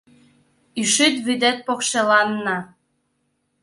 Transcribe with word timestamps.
Ӱшӱт 0.81 1.15
вӱдет 1.25 1.57
покшеланна 1.67 2.57